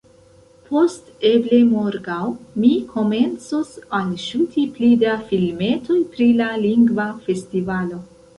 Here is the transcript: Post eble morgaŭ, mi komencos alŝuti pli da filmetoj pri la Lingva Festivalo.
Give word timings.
Post 0.67 1.09
eble 1.31 1.59
morgaŭ, 1.73 2.21
mi 2.63 2.71
komencos 2.93 3.69
alŝuti 3.99 4.65
pli 4.79 4.91
da 5.05 5.13
filmetoj 5.29 6.01
pri 6.17 6.31
la 6.43 6.51
Lingva 6.67 7.07
Festivalo. 7.29 8.03